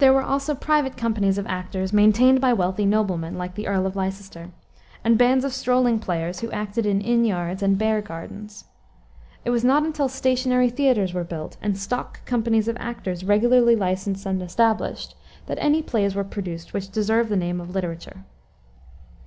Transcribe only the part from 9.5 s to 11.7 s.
not until stationary theaters were built